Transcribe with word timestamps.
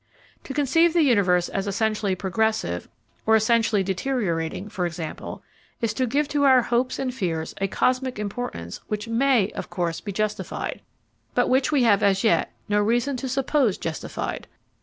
To 0.45 0.53
conceive 0.55 0.93
the 0.93 1.03
universe 1.03 1.47
as 1.47 1.67
essentially 1.67 2.15
progressive 2.15 2.89
or 3.27 3.35
essentially 3.35 3.83
deteriorating, 3.83 4.67
for 4.67 4.87
example, 4.87 5.43
is 5.79 5.93
to 5.93 6.07
give 6.07 6.27
to 6.29 6.43
our 6.43 6.63
hopes 6.63 6.97
and 6.97 7.13
fears 7.13 7.53
a 7.61 7.67
cosmic 7.67 8.17
importance 8.17 8.79
which 8.87 9.07
may, 9.07 9.51
of 9.51 9.69
course, 9.69 10.01
be 10.01 10.11
justified, 10.11 10.81
but 11.35 11.49
which 11.49 11.71
we 11.71 11.83
have 11.83 12.01
as 12.01 12.23
yet 12.23 12.51
no 12.67 12.79
reason 12.81 13.15
to 13.17 13.29
suppose 13.29 13.77
justified. 13.77 14.47